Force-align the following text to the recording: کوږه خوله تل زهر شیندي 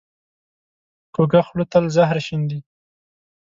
کوږه 1.15 1.41
خوله 1.47 1.65
تل 1.71 1.85
زهر 1.95 2.17
شیندي 2.25 2.59